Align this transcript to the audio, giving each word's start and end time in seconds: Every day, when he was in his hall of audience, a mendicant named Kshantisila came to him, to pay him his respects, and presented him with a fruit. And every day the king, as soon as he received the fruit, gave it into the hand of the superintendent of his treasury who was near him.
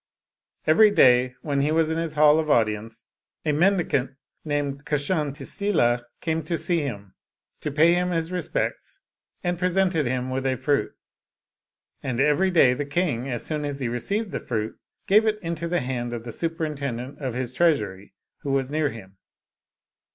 Every 0.65 0.89
day, 0.89 1.35
when 1.43 1.61
he 1.61 1.71
was 1.71 1.91
in 1.91 1.99
his 1.99 2.15
hall 2.15 2.39
of 2.39 2.49
audience, 2.49 3.13
a 3.45 3.51
mendicant 3.51 4.09
named 4.43 4.83
Kshantisila 4.83 6.01
came 6.21 6.41
to 6.45 6.57
him, 6.57 7.13
to 7.59 7.71
pay 7.71 7.93
him 7.93 8.09
his 8.09 8.31
respects, 8.31 8.99
and 9.43 9.59
presented 9.59 10.07
him 10.07 10.31
with 10.31 10.47
a 10.47 10.55
fruit. 10.55 10.93
And 12.01 12.19
every 12.19 12.49
day 12.49 12.73
the 12.73 12.83
king, 12.83 13.29
as 13.29 13.45
soon 13.45 13.63
as 13.63 13.79
he 13.79 13.87
received 13.87 14.31
the 14.31 14.39
fruit, 14.39 14.75
gave 15.05 15.27
it 15.27 15.37
into 15.43 15.67
the 15.67 15.81
hand 15.81 16.13
of 16.13 16.23
the 16.23 16.31
superintendent 16.31 17.19
of 17.19 17.35
his 17.35 17.53
treasury 17.53 18.15
who 18.39 18.49
was 18.51 18.71
near 18.71 18.89
him. 18.89 19.17